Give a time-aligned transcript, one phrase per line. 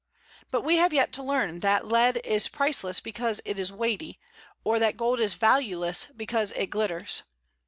[0.49, 4.19] But we have yet to learn that lead is priceless because it is weighty,
[4.63, 7.21] or that gold is valueless because it glitters.